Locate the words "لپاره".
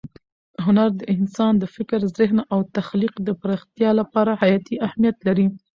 3.99-4.31